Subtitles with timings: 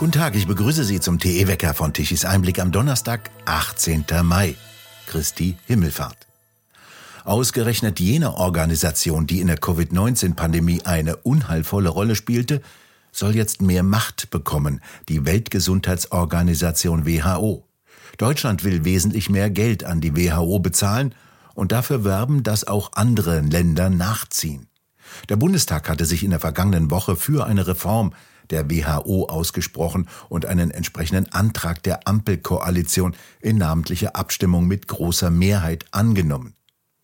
[0.00, 4.06] Guten Tag, ich begrüße Sie zum TE-Wecker von Tichys Einblick am Donnerstag, 18.
[4.22, 4.54] Mai,
[5.06, 6.26] Christi Himmelfahrt.
[7.24, 12.62] Ausgerechnet jene Organisation, die in der Covid-19-Pandemie eine unheilvolle Rolle spielte,
[13.12, 14.80] soll jetzt mehr Macht bekommen,
[15.10, 17.66] die Weltgesundheitsorganisation WHO.
[18.16, 21.14] Deutschland will wesentlich mehr Geld an die WHO bezahlen
[21.54, 24.69] und dafür werben, dass auch andere Länder nachziehen.
[25.28, 28.12] Der Bundestag hatte sich in der vergangenen Woche für eine Reform
[28.50, 35.84] der WHO ausgesprochen und einen entsprechenden Antrag der Ampelkoalition in namentlicher Abstimmung mit großer Mehrheit
[35.92, 36.54] angenommen.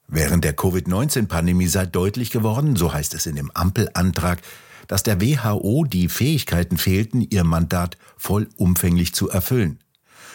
[0.08, 4.40] Während der Covid-19-Pandemie sei deutlich geworden, so heißt es in dem Ampelantrag,
[4.86, 9.80] dass der WHO die Fähigkeiten fehlten, ihr Mandat vollumfänglich zu erfüllen.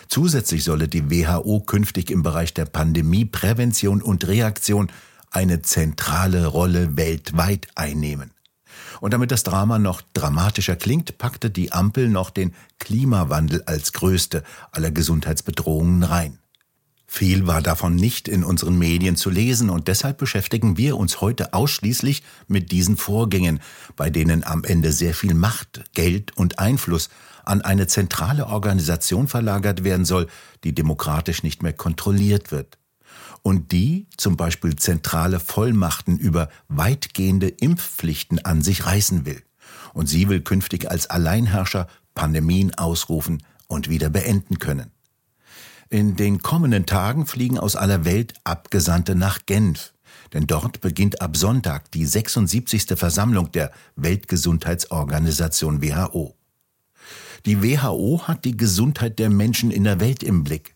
[0.10, 4.91] Zusätzlich solle die WHO künftig im Bereich der Pandemieprävention und Reaktion
[5.31, 8.31] eine zentrale Rolle weltweit einnehmen.
[8.99, 14.43] Und damit das Drama noch dramatischer klingt, packte die Ampel noch den Klimawandel als größte
[14.71, 16.38] aller Gesundheitsbedrohungen rein.
[17.07, 21.54] Viel war davon nicht in unseren Medien zu lesen und deshalb beschäftigen wir uns heute
[21.54, 23.60] ausschließlich mit diesen Vorgängen,
[23.98, 27.10] bei denen am Ende sehr viel Macht, Geld und Einfluss
[27.43, 30.27] an eine zentrale Organisation verlagert werden soll,
[30.63, 32.77] die demokratisch nicht mehr kontrolliert wird
[33.44, 39.42] und die zum Beispiel zentrale Vollmachten über weitgehende Impfpflichten an sich reißen will.
[39.94, 44.92] Und sie will künftig als Alleinherrscher Pandemien ausrufen und wieder beenden können.
[45.90, 49.94] In den kommenden Tagen fliegen aus aller Welt Abgesandte nach Genf,
[50.34, 52.98] denn dort beginnt ab Sonntag die 76.
[52.98, 56.36] Versammlung der Weltgesundheitsorganisation WHO.
[57.46, 60.76] Die WHO hat die Gesundheit der Menschen in der Welt im Blick.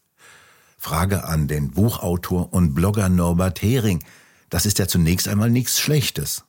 [0.86, 4.04] Frage an den Buchautor und Blogger Norbert Hering.
[4.52, 6.46] Das ist ja zunächst einmal nichts Schlechtes.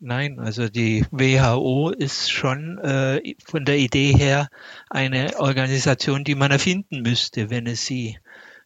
[0.00, 4.48] Nein, also die WHO ist schon äh, von der Idee her
[4.88, 8.16] eine Organisation, die man erfinden müsste, wenn es sie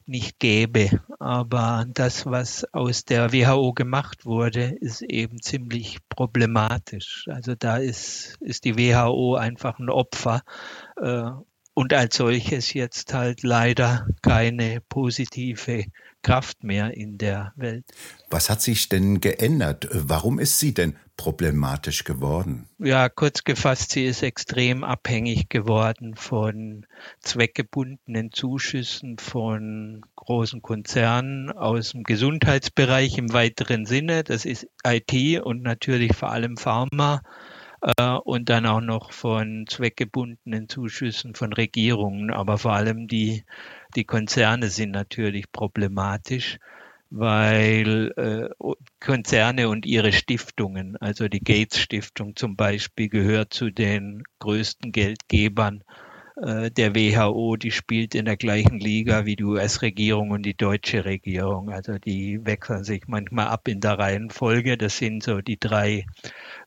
[0.07, 1.01] nicht gäbe.
[1.19, 7.27] Aber das, was aus der WHO gemacht wurde, ist eben ziemlich problematisch.
[7.29, 10.43] Also da ist, ist die WHO einfach ein Opfer
[11.03, 11.31] äh,
[11.75, 15.85] und als solches jetzt halt leider keine positive
[16.23, 17.85] Kraft mehr in der Welt.
[18.29, 19.89] Was hat sich denn geändert?
[19.93, 22.69] Warum ist sie denn problematisch geworden?
[22.79, 26.87] Ja, kurz gefasst, sie ist extrem abhängig geworden von
[27.21, 34.25] zweckgebundenen Zuschüssen von großen Konzernen aus dem Gesundheitsbereich im weiteren Sinne.
[34.25, 37.23] Das ist IT und natürlich vor allem Pharma
[37.83, 42.31] äh, und dann auch noch von zweckgebundenen Zuschüssen von Regierungen.
[42.31, 43.45] Aber vor allem die,
[43.97, 46.59] die Konzerne sind natürlich problematisch,
[47.11, 54.23] weil äh, Konzerne und ihre Stiftungen, also die Gates Stiftung zum Beispiel, gehört zu den
[54.39, 56.10] größten Geldgebern äh,
[56.43, 61.71] der WHO, die spielt in der gleichen Liga wie die US-Regierung und die deutsche Regierung.
[61.71, 64.79] Also die wechseln sich manchmal ab in der Reihenfolge.
[64.79, 66.07] Das sind so die drei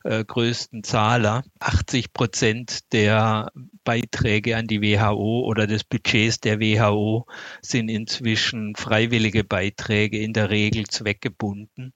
[0.04, 1.42] äh, größten Zahler.
[1.58, 3.50] 80 Prozent der
[3.84, 7.26] Beiträge an die WHO oder des Budgets der WHO
[7.60, 11.94] sind inzwischen freiwillige Beiträge, in der Regel zweckgebunden.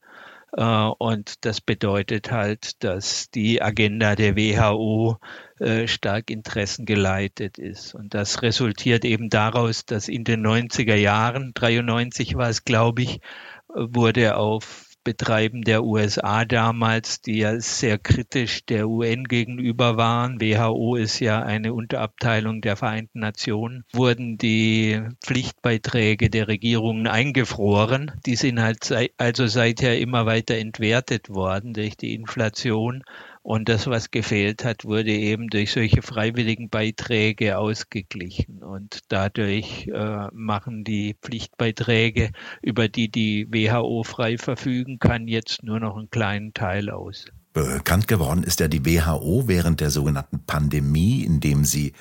[0.52, 0.64] Äh,
[0.98, 5.18] und das bedeutet halt, dass die Agenda der WHO
[5.58, 7.94] äh, stark interessengeleitet ist.
[7.94, 13.20] Und das resultiert eben daraus, dass in den 90er Jahren, 93 war es, glaube ich,
[13.68, 20.38] wurde auf Betreiben der USA damals, die ja sehr kritisch der UN gegenüber waren.
[20.38, 28.12] WHO ist ja eine Unterabteilung der Vereinten Nationen, wurden die Pflichtbeiträge der Regierungen eingefroren.
[28.26, 33.02] Die sind halt also seither immer weiter entwertet worden durch die Inflation.
[33.48, 38.62] Und das, was gefehlt hat, wurde eben durch solche freiwilligen Beiträge ausgeglichen.
[38.62, 45.80] Und dadurch äh, machen die Pflichtbeiträge, über die die WHO frei verfügen kann, jetzt nur
[45.80, 47.24] noch einen kleinen Teil aus.
[47.54, 51.94] Bekannt geworden ist ja die WHO während der sogenannten Pandemie, indem sie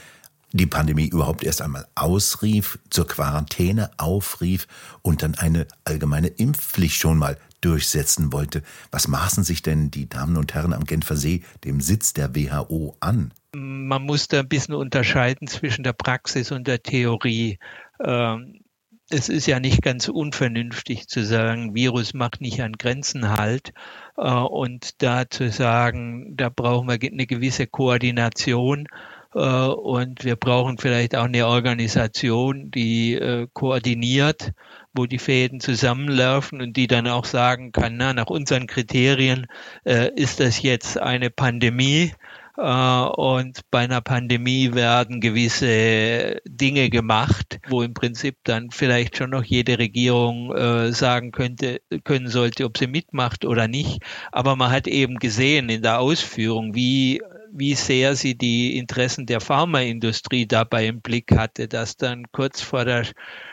[0.52, 4.68] die Pandemie überhaupt erst einmal ausrief, zur Quarantäne aufrief
[5.02, 8.64] und dann eine allgemeine Impfpflicht schon mal durchsetzen wollte.
[8.92, 12.96] Was maßen sich denn die Damen und Herren am Genfer See, dem Sitz der WHO,
[13.00, 13.34] an?
[13.56, 17.60] Man muss da ein bisschen unterscheiden zwischen der Praxis und der Theorie.
[18.04, 18.62] Ähm,
[19.10, 23.72] es ist ja nicht ganz unvernünftig zu sagen, Virus macht nicht an Grenzen halt.
[24.18, 28.88] Äh, und da zu sagen, da brauchen wir eine gewisse Koordination
[29.34, 34.52] äh, und wir brauchen vielleicht auch eine Organisation, die äh, koordiniert,
[34.98, 39.48] wo die Fäden zusammenlaufen und die dann auch sagen kann, na, nach unseren Kriterien
[39.86, 42.14] äh, ist das jetzt eine Pandemie
[42.58, 49.30] Äh, und bei einer Pandemie werden gewisse Dinge gemacht, wo im Prinzip dann vielleicht schon
[49.30, 54.02] noch jede Regierung äh, sagen könnte, können sollte, ob sie mitmacht oder nicht.
[54.32, 57.22] Aber man hat eben gesehen in der Ausführung, wie
[57.58, 62.86] wie sehr sie die Interessen der Pharmaindustrie dabei im Blick hatte, dass dann kurz vor
[62.86, 63.06] der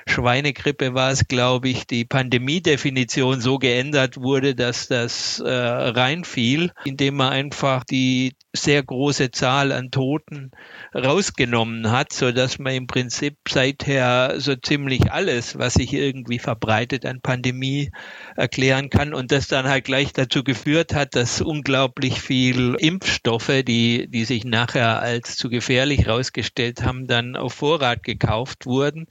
[0.06, 7.16] Schweinegrippe war es, glaube ich, die Pandemiedefinition so geändert wurde, dass das äh, reinfiel, indem
[7.16, 10.52] man einfach die sehr große Zahl an Toten
[10.94, 17.04] rausgenommen hat, so dass man im Prinzip seither so ziemlich alles, was sich irgendwie verbreitet
[17.04, 17.90] an Pandemie
[18.36, 24.06] erklären kann und das dann halt gleich dazu geführt hat, dass unglaublich viel Impfstoffe, die,
[24.08, 29.06] die sich nachher als zu gefährlich rausgestellt haben, dann auf Vorrat gekauft wurden,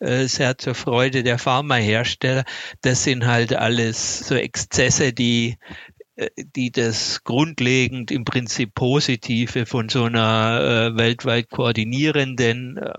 [0.00, 2.44] äh, sehr zur Freude der Pharmahersteller.
[2.82, 5.56] Das sind halt alles so Exzesse, die
[6.36, 12.92] die das grundlegend im Prinzip Positive von so einer äh, weltweit koordinierenden, äh,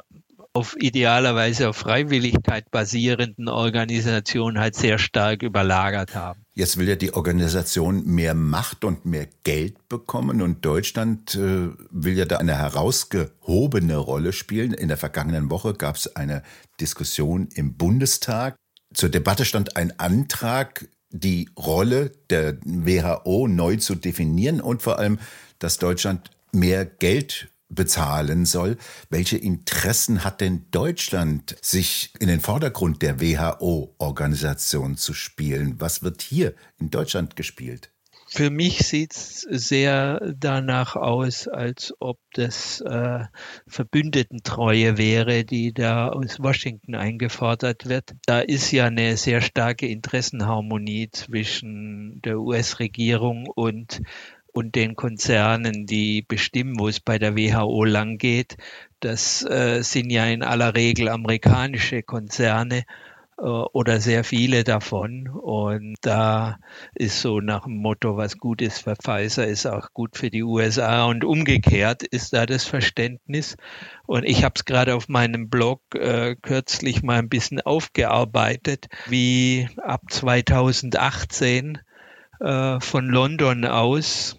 [0.53, 6.45] auf idealerweise auf Freiwilligkeit basierenden Organisation halt sehr stark überlagert haben.
[6.53, 12.15] Jetzt will ja die Organisation mehr Macht und mehr Geld bekommen und Deutschland äh, will
[12.15, 14.73] ja da eine herausgehobene Rolle spielen.
[14.73, 16.43] In der vergangenen Woche gab es eine
[16.79, 18.55] Diskussion im Bundestag.
[18.93, 25.19] Zur Debatte stand ein Antrag, die Rolle der WHO neu zu definieren und vor allem,
[25.59, 28.77] dass Deutschland mehr Geld bezahlen soll.
[29.09, 35.75] Welche Interessen hat denn Deutschland, sich in den Vordergrund der WHO-Organisation zu spielen?
[35.79, 37.89] Was wird hier in Deutschland gespielt?
[38.35, 43.25] Für mich sieht es sehr danach aus, als ob das äh,
[43.67, 48.15] Verbündetentreue wäre, die da aus Washington eingefordert wird.
[48.25, 54.01] Da ist ja eine sehr starke Interessenharmonie zwischen der US-Regierung und
[54.51, 58.57] und den Konzernen, die bestimmen, wo es bei der WHO lang geht.
[58.99, 62.83] Das äh, sind ja in aller Regel amerikanische Konzerne
[63.37, 65.27] oder sehr viele davon.
[65.27, 66.59] Und da
[66.93, 70.43] ist so nach dem Motto, was gut ist für Pfizer, ist auch gut für die
[70.43, 71.05] USA.
[71.05, 73.57] Und umgekehrt ist da das Verständnis.
[74.05, 79.67] Und ich habe es gerade auf meinem Blog äh, kürzlich mal ein bisschen aufgearbeitet, wie
[79.77, 81.79] ab 2018
[82.39, 84.37] äh, von London aus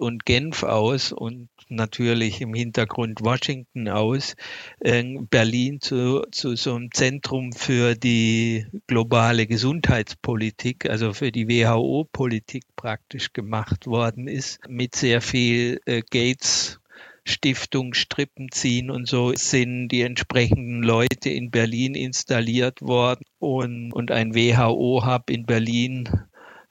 [0.00, 4.34] und Genf aus und natürlich im Hintergrund Washington aus,
[4.80, 12.64] äh, Berlin zu, zu so einem Zentrum für die globale Gesundheitspolitik, also für die WHO-Politik
[12.76, 16.80] praktisch gemacht worden ist, mit sehr viel äh, Gates
[17.24, 18.48] Stiftung, Strippen
[18.90, 25.44] und so sind die entsprechenden Leute in Berlin installiert worden und, und ein WHO-Hub in
[25.44, 26.08] Berlin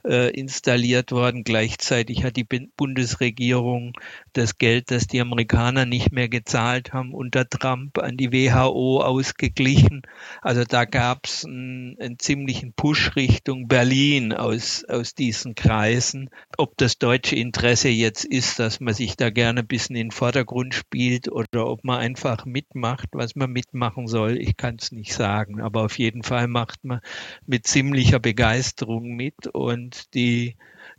[0.05, 1.43] äh, installiert worden.
[1.43, 3.93] Gleichzeitig hat die Bundesregierung
[4.33, 10.03] das Geld, das die Amerikaner nicht mehr gezahlt haben, unter Trump an die WHO ausgeglichen.
[10.41, 16.29] Also da gab es einen, einen ziemlichen Push Richtung Berlin aus, aus diesen Kreisen.
[16.57, 20.11] Ob das deutsche Interesse jetzt ist, dass man sich da gerne ein bisschen in den
[20.11, 25.13] Vordergrund spielt oder ob man einfach mitmacht, was man mitmachen soll, ich kann es nicht
[25.13, 25.61] sagen.
[25.61, 27.01] Aber auf jeden Fall macht man
[27.45, 30.55] mit ziemlicher Begeisterung mit und die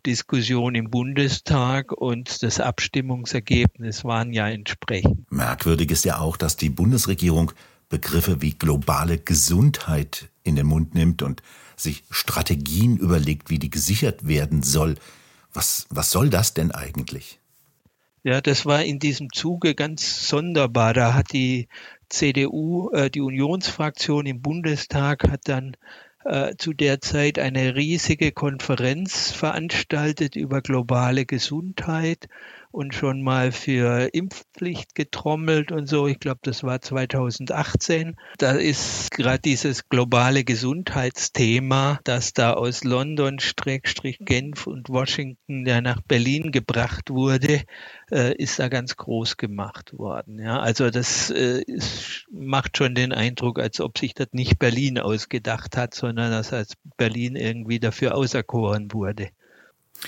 [0.07, 5.31] Diskussion im Bundestag und das Abstimmungsergebnis waren ja entsprechend.
[5.31, 7.53] Merkwürdig ist ja auch, dass die Bundesregierung
[7.89, 11.43] Begriffe wie globale Gesundheit in den Mund nimmt und
[11.77, 14.95] sich Strategien überlegt, wie die gesichert werden soll.
[15.53, 17.41] Was, was soll das denn eigentlich?
[18.23, 20.95] Ja, das war in diesem Zuge ganz sonderbar.
[20.95, 21.69] Da hat die
[22.09, 25.77] CDU, äh, die Unionsfraktion im Bundestag, hat dann
[26.25, 32.29] äh, zu der Zeit eine riesige Konferenz veranstaltet über globale Gesundheit
[32.73, 36.07] und schon mal für Impfpflicht getrommelt und so.
[36.07, 38.17] Ich glaube, das war 2018.
[38.39, 45.81] Da ist gerade dieses globale Gesundheitsthema, das da aus London, Streckstrich Genf und Washington ja
[45.81, 47.63] nach Berlin gebracht wurde,
[48.11, 50.39] äh, ist da ganz groß gemacht worden.
[50.39, 54.99] Ja, also das äh, ist, macht schon den Eindruck, als ob sich das nicht Berlin
[54.99, 59.31] ausgedacht hat, sondern dass als Berlin irgendwie dafür auserkoren wurde.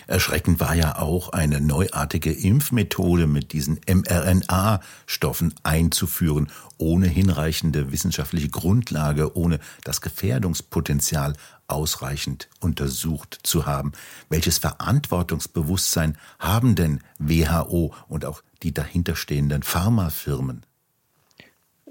[0.06, 9.36] Erschreckend war ja auch eine neuartige Impfmethode mit diesen mRNA-Stoffen einzuführen, ohne hinreichende wissenschaftliche Grundlage,
[9.36, 11.34] ohne das Gefährdungspotenzial
[11.68, 13.92] ausreichend untersucht zu haben.
[14.28, 20.64] Welches Verantwortungsbewusstsein haben denn WHO und auch die dahinterstehenden Pharmafirmen?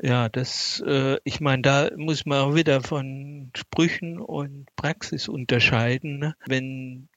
[0.04, 6.18] Ja, das, äh, ich meine, da muss man auch wieder von Sprüchen und Praxis unterscheiden.
[6.18, 6.36] Ne?
[6.48, 7.08] Wenn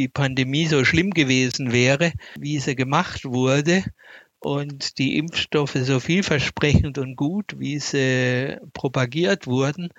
[0.00, 3.84] die Pandemie so schlimm gewesen wäre, wie sie gemacht wurde
[4.38, 9.90] und die Impfstoffe so vielversprechend und gut, wie sie propagiert wurden,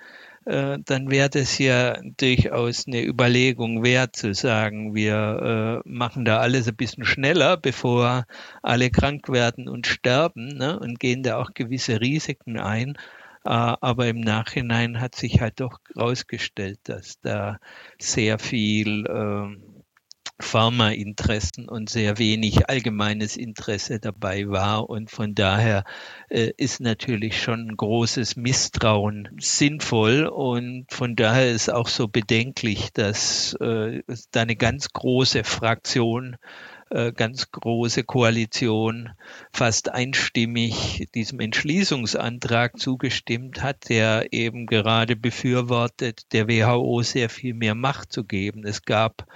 [0.44, 6.38] äh, dann wäre das ja durchaus eine Überlegung wert zu sagen, wir äh, machen da
[6.38, 8.24] alles ein bisschen schneller, bevor
[8.60, 12.94] alle krank werden und sterben ne, und gehen da auch gewisse Risiken ein.
[13.44, 17.60] Äh, aber im Nachhinein hat sich halt doch herausgestellt, dass da
[18.00, 19.71] sehr viel äh,
[20.42, 24.90] Pharmainteressen und sehr wenig allgemeines Interesse dabei war.
[24.90, 25.84] Und von daher
[26.28, 30.26] äh, ist natürlich schon ein großes Misstrauen sinnvoll.
[30.26, 36.36] Und von daher ist auch so bedenklich, dass äh, da eine ganz große Fraktion
[36.92, 39.10] äh, ganz große Koalition
[39.50, 47.74] fast einstimmig diesem Entschließungsantrag zugestimmt hat, der eben gerade befürwortet, der WHO sehr viel mehr
[47.74, 48.66] Macht zu geben.
[48.66, 49.26] Es gab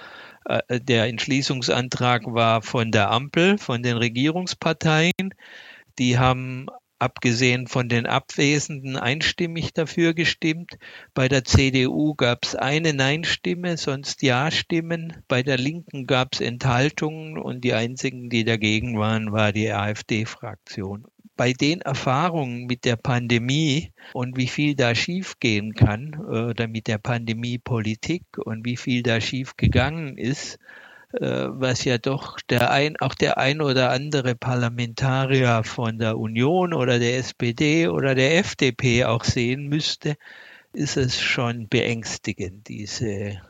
[0.71, 5.35] der Entschließungsantrag war von der Ampel, von den Regierungsparteien.
[5.99, 6.67] Die haben
[6.99, 10.79] abgesehen von den Abwesenden einstimmig dafür gestimmt.
[11.15, 15.23] Bei der CDU gab es eine Nein-Stimme, sonst Ja-Stimmen.
[15.29, 21.07] Bei der Linken gab es Enthaltungen und die einzigen, die dagegen waren, war die AfD-Fraktion
[21.37, 26.99] bei den Erfahrungen mit der Pandemie und wie viel da schiefgehen kann oder mit der
[26.99, 30.59] Pandemiepolitik und wie viel da schief gegangen ist,
[31.13, 36.73] äh, was ja doch der ein, auch der ein oder andere Parlamentarier von der Union
[36.73, 40.17] oder der SPD oder der FDP auch sehen müsste,
[40.73, 43.41] ist es schon beängstigend, diese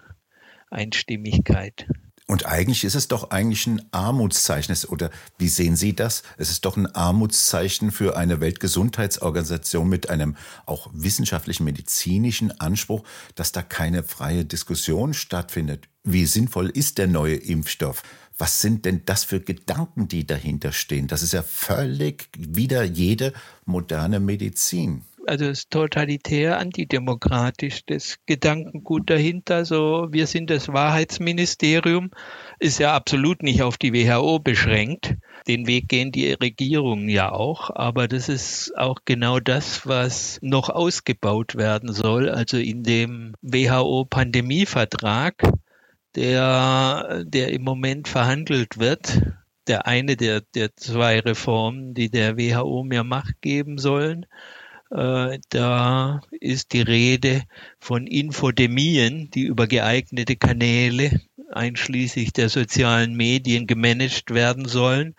[0.71, 1.87] Einstimmigkeit.
[2.29, 4.77] Und eigentlich ist es doch eigentlich ein Armutszeichen.
[4.89, 6.25] Oder wie sehen Sie das?
[6.39, 13.05] Es ist doch ein Armutszeichen für eine Weltgesundheitsorganisation mit einem auch wissenschaftlichen, medizinischen Anspruch,
[13.37, 15.89] dass da keine freie Diskussion stattfindet.
[16.03, 18.03] Wie sinnvoll ist der neue Impfstoff?
[18.39, 21.07] Was sind denn das für Gedanken, die dahinter stehen?
[21.07, 23.33] Das ist ja völlig wieder jede
[23.65, 27.85] moderne Medizin also ist totalitär antidemokratisch.
[27.87, 32.11] Das Gedankengut dahinter, so wir sind das Wahrheitsministerium,
[32.59, 35.15] ist ja absolut nicht auf die WHO beschränkt.
[35.47, 40.71] Den Weg gehen die Regierungen ja auch, aber das ist auch genau das, was noch
[40.71, 42.29] ausgebaut werden soll.
[42.29, 45.35] Also in dem WHO-Pandemievertrag,
[46.17, 49.21] der, der im Moment verhandelt wird,
[49.67, 54.27] der eine der, der zwei Reformen, die der WHO mehr Macht geben sollen.
[54.97, 57.43] Äh, da ist die Rede
[57.79, 61.21] von Infodemien, die über geeignete Kanäle,
[61.53, 65.15] einschließlich der sozialen Medien, gemanagt werden sollen.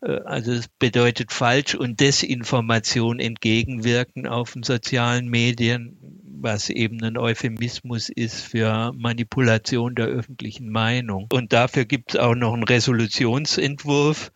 [0.00, 5.98] Äh, also es bedeutet Falsch- und Desinformation entgegenwirken auf den sozialen Medien,
[6.40, 11.26] was eben ein Euphemismus ist für Manipulation der öffentlichen Meinung.
[11.32, 14.30] Und dafür gibt es auch noch einen Resolutionsentwurf,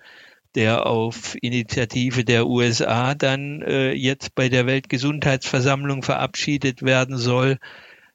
[0.55, 7.59] der auf Initiative der USA dann äh, jetzt bei der Weltgesundheitsversammlung verabschiedet werden soll.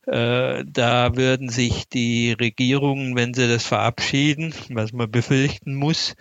[0.05, 6.15] Äh, da würden sich die Regierungen, wenn sie das verabschieden, was man befürchten muss,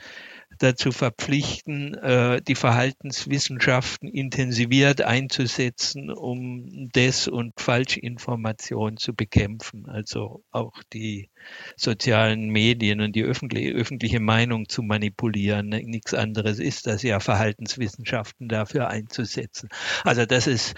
[0.59, 9.87] dazu verpflichten, äh, die Verhaltenswissenschaften intensiviert einzusetzen, um Des- und Falschinformation zu bekämpfen.
[9.89, 11.31] Also auch die
[11.77, 15.69] sozialen Medien und die öffentliche, öffentliche Meinung zu manipulieren.
[15.69, 19.69] Nichts anderes ist das ja, Verhaltenswissenschaften dafür einzusetzen.
[20.05, 20.75] Also das ist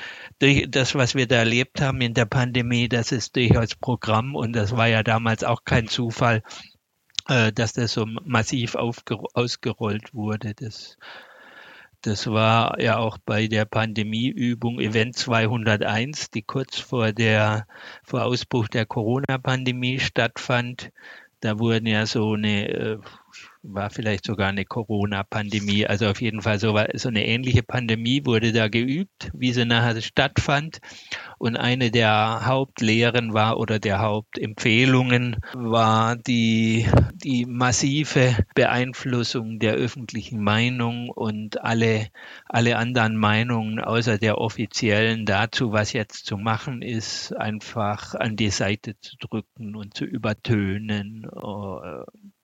[0.68, 4.76] das, was wir da erlebt haben in der Pandemie, das ist durchaus Programm und das
[4.76, 6.42] war ja damals auch kein Zufall,
[7.26, 10.54] dass das so massiv ausgerollt wurde.
[10.54, 10.96] Das,
[12.02, 17.66] das war ja auch bei der Pandemieübung Event 201, die kurz vor der
[18.04, 20.92] vor Ausbruch der Corona-Pandemie stattfand.
[21.40, 22.98] Da wurden ja so eine äh,
[23.68, 25.86] war vielleicht sogar eine Corona-Pandemie.
[25.86, 30.00] Also auf jeden Fall so, so eine ähnliche Pandemie wurde da geübt, wie sie nachher
[30.00, 30.78] stattfand.
[31.38, 40.42] Und eine der Hauptlehren war oder der Hauptempfehlungen war die, die massive Beeinflussung der öffentlichen
[40.42, 42.08] Meinung und alle,
[42.46, 48.50] alle anderen Meinungen außer der offiziellen dazu, was jetzt zu machen ist, einfach an die
[48.50, 51.26] Seite zu drücken und zu übertönen.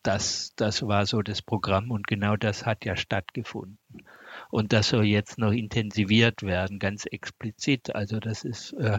[0.03, 3.79] Das, das war so das Programm und genau das hat ja stattgefunden.
[4.51, 7.95] Und das soll jetzt noch intensiviert werden, ganz explizit.
[7.95, 8.99] Also das ist äh,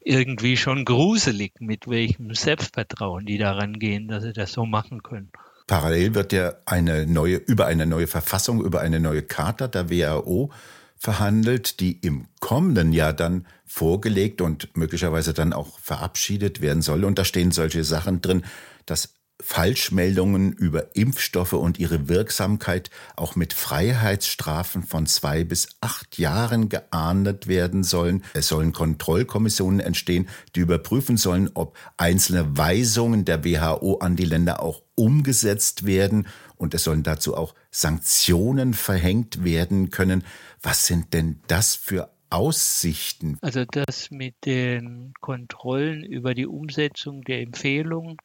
[0.00, 5.30] irgendwie schon gruselig, mit welchem Selbstvertrauen die daran gehen, dass sie das so machen können.
[5.66, 10.50] Parallel wird ja eine neue, über eine neue Verfassung, über eine neue Charta der WHO
[10.96, 17.04] verhandelt, die im kommenden Jahr dann vorgelegt und möglicherweise dann auch verabschiedet werden soll.
[17.04, 18.44] Und da stehen solche Sachen drin,
[18.84, 26.68] dass Falschmeldungen über Impfstoffe und ihre Wirksamkeit auch mit Freiheitsstrafen von zwei bis acht Jahren
[26.68, 28.24] geahndet werden sollen.
[28.34, 34.62] Es sollen Kontrollkommissionen entstehen, die überprüfen sollen, ob einzelne Weisungen der WHO an die Länder
[34.62, 40.24] auch umgesetzt werden und es sollen dazu auch Sanktionen verhängt werden können.
[40.62, 43.38] Was sind denn das für Aussichten?
[43.40, 48.18] Also das mit den Kontrollen über die Umsetzung der Empfehlungen,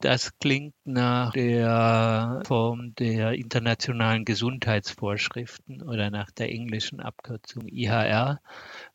[0.00, 8.40] das klingt nach der Form der internationalen Gesundheitsvorschriften oder nach der englischen Abkürzung IHR.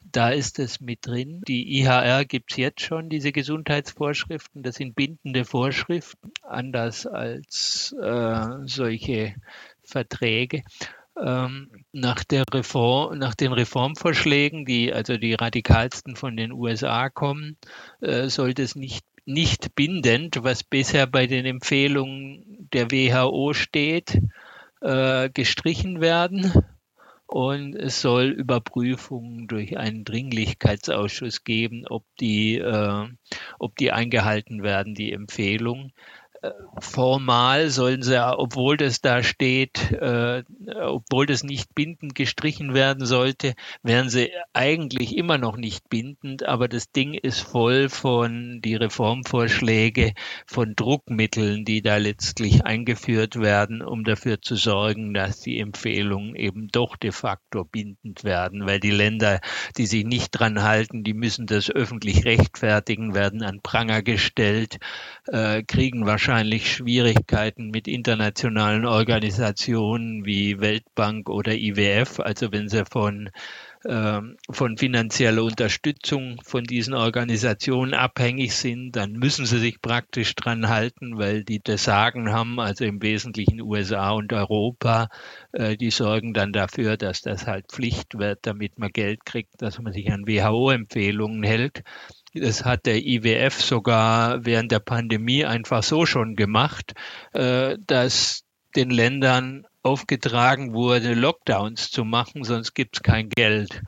[0.02, 1.42] Da ist es mit drin.
[1.48, 4.64] Die IHR gibt es jetzt schon, diese Gesundheitsvorschriften.
[4.64, 9.36] Das sind bindende Vorschriften, anders als äh, solche
[9.84, 10.64] Verträge.
[11.22, 17.58] Ähm, nach, der Reform, nach den Reformvorschlägen, die also die radikalsten von den USA kommen,
[18.00, 24.20] äh, sollte es nicht, nicht bindend, was bisher bei den Empfehlungen der WHO steht,
[24.82, 26.52] äh, gestrichen werden.
[27.28, 33.08] Und es soll Überprüfungen durch einen Dringlichkeitsausschuss geben, ob die, äh,
[33.60, 35.94] ob die eingehalten werden, die Empfehlungen
[36.80, 40.44] formal sollen sie, obwohl das da steht, äh,
[40.82, 46.44] obwohl das nicht bindend gestrichen werden sollte, wären sie eigentlich immer noch nicht bindend.
[46.44, 50.14] Aber das Ding ist voll von die Reformvorschläge
[50.46, 56.70] von Druckmitteln, die da letztlich eingeführt werden, um dafür zu sorgen, dass die Empfehlungen eben
[56.70, 59.42] doch de facto bindend werden, weil die Länder,
[59.78, 64.78] die sich nicht dran halten, die müssen das öffentlich rechtfertigen, werden an Pranger gestellt,
[65.28, 72.20] äh, kriegen wahrscheinlich wahrscheinlich Schwierigkeiten mit internationalen Organisationen wie Weltbank oder IWF.
[72.20, 73.32] Also wenn sie von
[73.86, 80.68] ähm, von finanzieller Unterstützung von diesen Organisationen abhängig sind, dann müssen sie sich praktisch dran
[80.68, 85.08] halten, weil die das Sagen haben, also im Wesentlichen USA und Europa,
[85.54, 89.80] äh, die sorgen dann dafür, dass das halt Pflicht wird, damit man Geld kriegt, dass
[89.80, 91.84] man sich an WHO-Empfehlungen hält.
[92.34, 96.94] Das hat der IWF sogar während der Pandemie einfach so schon gemacht,
[97.34, 98.44] äh, dass
[98.76, 103.82] den Ländern aufgetragen wurde, Lockdowns zu machen, sonst gibt es kein Geld.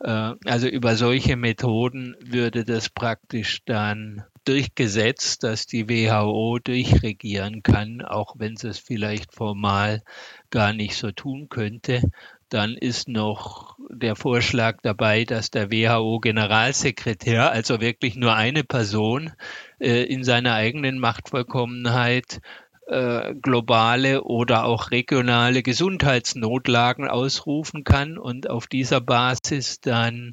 [0.00, 8.02] Äh, also über solche Methoden würde das praktisch dann durchgesetzt, dass die WHO durchregieren kann,
[8.02, 10.02] auch wenn sie es vielleicht formal
[10.50, 12.02] gar nicht so tun könnte.
[12.48, 19.32] Dann ist noch der Vorschlag dabei, dass der WHO-Generalsekretär, also wirklich nur eine Person,
[19.78, 22.40] äh, in seiner eigenen Machtvollkommenheit
[22.88, 30.30] äh, globale oder auch regionale Gesundheitsnotlagen ausrufen kann und auf dieser Basis dann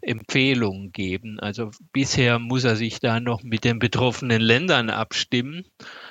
[0.00, 1.40] Empfehlungen geben.
[1.40, 5.64] Also bisher muss er sich da noch mit den betroffenen Ländern abstimmen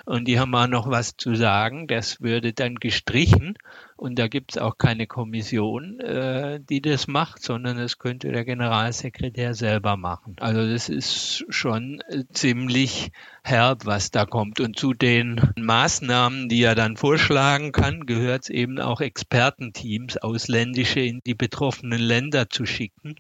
[0.06, 1.88] und die haben auch noch was zu sagen.
[1.88, 3.58] Das würde dann gestrichen
[3.98, 8.46] und da gibt es auch keine Kommission, äh, die das macht, sondern es könnte der
[8.46, 10.36] Generalsekretär selber machen.
[10.40, 13.12] Also das ist schon äh, ziemlich
[13.44, 14.60] herb, was da kommt.
[14.60, 21.22] Und zu den Maßnahmen, die er dann vorschlagen kann, gehört eben auch Expertenteams, ausländische in
[21.26, 23.16] die betroffenen Länder zu schicken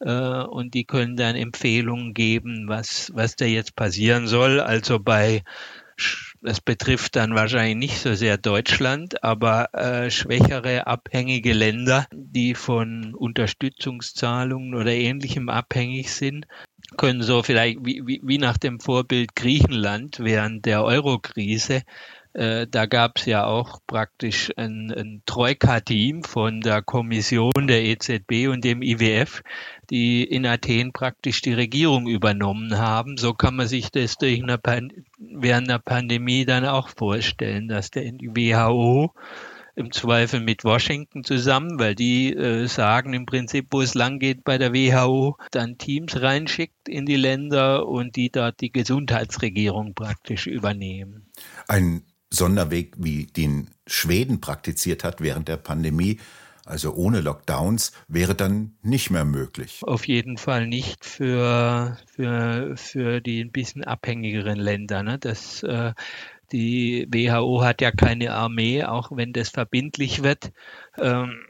[0.00, 4.60] äh, und die können dann Empfehlungen geben, was, was da jetzt passieren soll.
[4.60, 5.42] Also bei
[6.40, 13.14] das betrifft dann wahrscheinlich nicht so sehr Deutschland, aber äh, schwächere abhängige Länder, die von
[13.14, 16.46] Unterstützungszahlungen oder ähnlichem abhängig sind,
[16.96, 21.82] können so vielleicht wie, wie, wie nach dem Vorbild Griechenland während der Eurokrise
[22.32, 28.48] äh, da gab es ja auch praktisch ein, ein Troika-Team von der Kommission der EZB
[28.48, 29.42] und dem IWF,
[29.90, 33.16] die in Athen praktisch die Regierung übernommen haben.
[33.16, 34.60] So kann man sich das durch eine
[35.18, 39.12] während der Pandemie dann auch vorstellen, dass der WHO
[39.78, 44.42] im Zweifel mit Washington zusammen, weil die äh, sagen im Prinzip, wo es lang geht
[44.42, 50.48] bei der WHO, dann Teams reinschickt in die Länder und die dort die Gesundheitsregierung praktisch
[50.48, 51.30] übernehmen.
[51.68, 56.18] Ein Sonderweg, wie den Schweden praktiziert hat während der Pandemie,
[56.66, 59.80] also ohne Lockdowns, wäre dann nicht mehr möglich.
[59.82, 65.02] Auf jeden Fall nicht für, für, für die ein bisschen abhängigeren Länder.
[65.02, 65.18] Ne?
[65.18, 65.94] Das, äh,
[66.52, 70.52] die WHO hat ja keine Armee, auch wenn das verbindlich wird.
[70.98, 71.40] Ähm,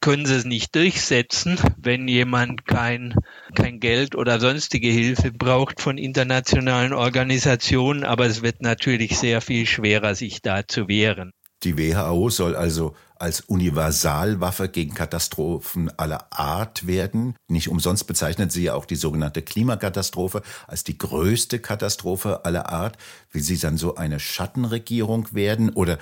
[0.00, 3.14] können sie es nicht durchsetzen, wenn jemand kein,
[3.54, 8.04] kein Geld oder sonstige Hilfe braucht von internationalen Organisationen.
[8.04, 11.32] Aber es wird natürlich sehr viel schwerer, sich da zu wehren.
[11.62, 17.34] Die WHO soll also als Universalwaffe gegen Katastrophen aller Art werden.
[17.48, 22.98] Nicht umsonst bezeichnet sie ja auch die sogenannte Klimakatastrophe als die größte Katastrophe aller Art.
[23.32, 25.98] Will sie dann so eine Schattenregierung werden oder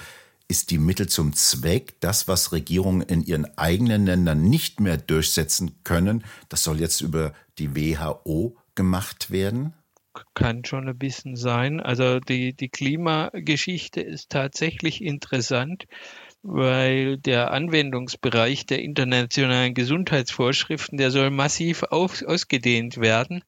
[0.49, 5.77] ist die Mittel zum Zweck das, was Regierungen in ihren eigenen Ländern nicht mehr durchsetzen
[5.85, 6.25] können?
[6.49, 9.75] Das soll jetzt über die WHO gemacht werden?
[10.35, 11.81] kann schon ein bisschen sein.
[11.81, 15.87] Also die, die Klimageschichte ist tatsächlich interessant,
[16.43, 23.43] weil der Anwendungsbereich der internationalen Gesundheitsvorschriften, der soll massiv auf, ausgedehnt werden,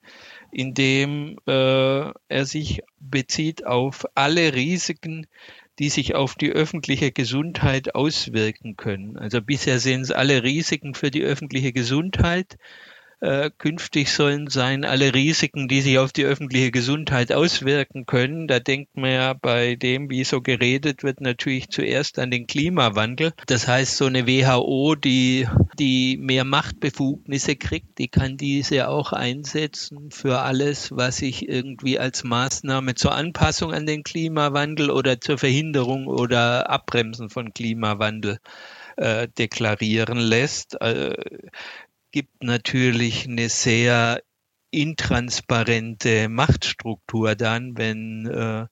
[0.50, 5.26] indem äh, er sich bezieht auf alle Risiken,
[5.78, 9.16] die sich auf die öffentliche Gesundheit auswirken können.
[9.18, 12.56] Also bisher sind es alle Risiken für die öffentliche Gesundheit,
[13.20, 18.46] äh, künftig sollen sein alle Risiken, die sich auf die öffentliche Gesundheit auswirken können.
[18.46, 23.32] Da denkt man ja bei dem, wie so geredet wird, natürlich zuerst an den Klimawandel.
[23.46, 25.48] Das heißt, so eine WHO, die,
[25.78, 32.22] die mehr Machtbefugnisse kriegt, die kann diese auch einsetzen für alles, was sich irgendwie als
[32.22, 38.38] Maßnahme zur Anpassung an den Klimawandel oder zur Verhinderung oder Abbremsen von Klimawandel
[38.96, 40.80] äh, deklarieren lässt.
[40.80, 41.14] Äh,
[42.16, 44.22] gibt natürlich eine sehr
[44.70, 48.66] intransparente Machtstruktur dann, wenn, äh,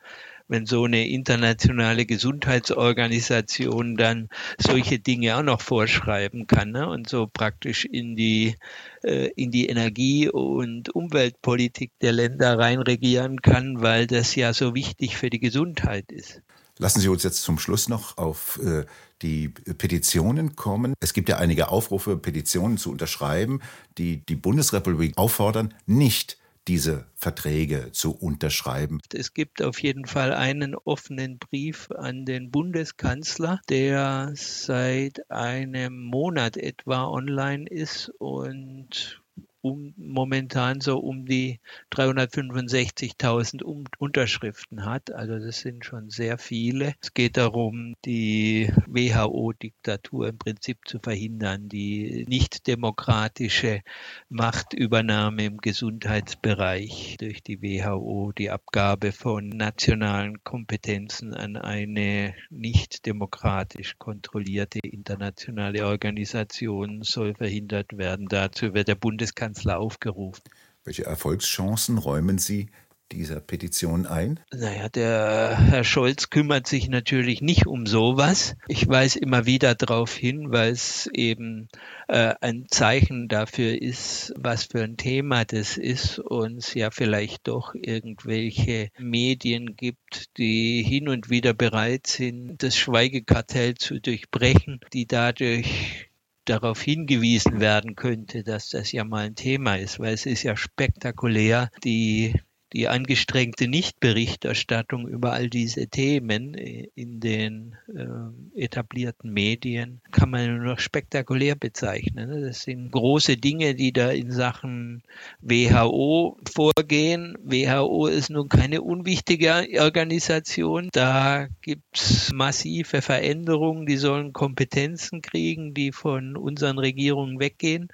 [0.49, 6.89] wenn so eine internationale Gesundheitsorganisation dann solche Dinge auch noch vorschreiben kann ne?
[6.89, 8.57] und so praktisch in die,
[9.03, 15.19] äh, in die Energie- und Umweltpolitik der Länder reinregieren kann, weil das ja so wichtig
[15.19, 16.41] für die Gesundheit ist.
[16.79, 18.85] Lassen Sie uns jetzt zum Schluss noch auf äh,
[19.23, 20.95] die Petitionen kommen.
[21.01, 23.61] Es gibt ja einige Aufrufe, Petitionen zu unterschreiben,
[23.97, 29.01] die die Bundesrepublik auffordern, nicht diese Verträge zu unterschreiben.
[29.13, 36.57] Es gibt auf jeden Fall einen offenen Brief an den Bundeskanzler, der seit einem Monat
[36.57, 39.23] etwa online ist und
[39.65, 41.59] um, momentan so um die
[41.91, 45.11] 365.000 um, Unterschriften hat.
[45.11, 46.95] Also das sind schon sehr viele.
[47.01, 53.81] Es geht darum, die WHO-Diktatur im Prinzip zu verhindern, die nicht demokratische
[54.29, 63.95] Machtübernahme im Gesundheitsbereich durch die WHO, die Abgabe von nationalen Kompetenzen an eine nicht demokratisch
[63.99, 68.27] kontrollierte internationale Organisation soll verhindert werden.
[68.29, 70.43] Dazu wird der Bundeskanzler Bundeskanzler aufgerufen.
[70.85, 72.69] Welche Erfolgschancen räumen Sie
[73.13, 74.41] dieser Petition ein?
[74.53, 78.57] Naja, der Herr Scholz kümmert sich natürlich nicht um sowas.
[78.67, 81.69] Ich weise immer wieder darauf hin, weil es eben
[82.09, 87.47] äh, ein Zeichen dafür ist, was für ein Thema das ist und es ja vielleicht
[87.47, 95.07] doch irgendwelche Medien gibt, die hin und wieder bereit sind, das Schweigekartell zu durchbrechen, die
[95.07, 96.11] dadurch
[96.45, 100.57] darauf hingewiesen werden könnte, dass das ja mal ein Thema ist, weil es ist ja
[100.57, 102.35] spektakulär, die
[102.75, 110.73] die angestrengte Nichtberichterstattung über all diese Themen in den äh, etablierten Medien kann man nur
[110.73, 112.29] noch spektakulär bezeichnen.
[112.29, 112.41] Ne?
[112.41, 115.05] Das sind große Dinge, die da in Sachen
[115.41, 117.39] WHO vorgehen.
[117.45, 120.89] WHO ist nun keine unwichtige Organisation.
[120.93, 127.89] Da gibt's massive Veränderungen, die sollen Kompetenzen kriegen, die von unseren Regierungen weggehen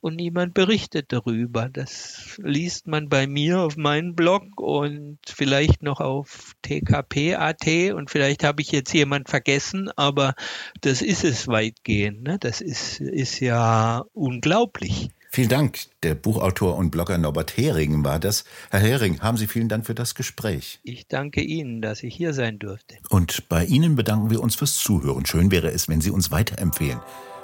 [0.00, 1.68] und niemand berichtet darüber.
[1.68, 8.44] Das liest man bei mir auf meinem Blog und vielleicht noch auf tkp.at und vielleicht
[8.44, 10.34] habe ich jetzt jemand vergessen, aber
[10.80, 12.22] das ist es weitgehend.
[12.22, 12.38] Ne?
[12.38, 15.10] Das ist, ist ja unglaublich.
[15.32, 15.78] Vielen Dank.
[16.02, 18.44] Der Buchautor und Blogger Norbert Hering war das.
[18.70, 20.80] Herr Hering, haben Sie vielen Dank für das Gespräch.
[20.82, 22.96] Ich danke Ihnen, dass ich hier sein durfte.
[23.10, 25.24] Und bei Ihnen bedanken wir uns fürs Zuhören.
[25.26, 26.98] Schön wäre es, wenn Sie uns weiterempfehlen.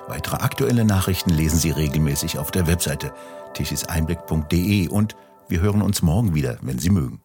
[0.08, 3.12] Weitere aktuelle Nachrichten lesen Sie regelmäßig auf der Webseite
[3.54, 5.16] tischiseinblick.de und
[5.48, 7.20] wir hören uns morgen wieder, wenn Sie mögen.